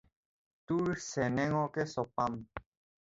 [0.71, 2.43] তোৰ চেনেঙকে চপাম